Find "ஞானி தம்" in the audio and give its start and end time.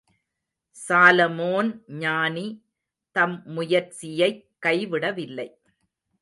1.87-3.43